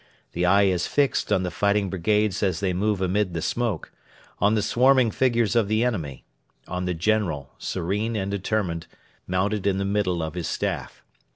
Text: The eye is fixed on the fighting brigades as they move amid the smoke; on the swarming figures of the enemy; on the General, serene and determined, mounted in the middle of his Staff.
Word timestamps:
The 0.31 0.47
eye 0.47 0.63
is 0.63 0.87
fixed 0.87 1.31
on 1.31 1.43
the 1.43 1.51
fighting 1.51 1.91
brigades 1.91 2.41
as 2.41 2.59
they 2.59 2.73
move 2.73 3.01
amid 3.01 3.35
the 3.35 3.39
smoke; 3.43 3.91
on 4.39 4.55
the 4.55 4.63
swarming 4.63 5.11
figures 5.11 5.55
of 5.55 5.67
the 5.67 5.83
enemy; 5.83 6.25
on 6.67 6.85
the 6.85 6.95
General, 6.95 7.51
serene 7.59 8.15
and 8.15 8.31
determined, 8.31 8.87
mounted 9.27 9.67
in 9.67 9.77
the 9.77 9.85
middle 9.85 10.23
of 10.23 10.33
his 10.33 10.47
Staff. 10.47 11.03